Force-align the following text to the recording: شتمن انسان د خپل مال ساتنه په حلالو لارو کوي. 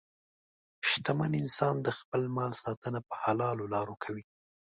شتمن 0.89 1.31
انسان 1.41 1.75
د 1.81 1.87
خپل 1.99 2.21
مال 2.35 2.51
ساتنه 2.63 2.99
په 3.09 3.15
حلالو 3.23 3.65
لارو 3.73 3.95
کوي. 4.03 4.23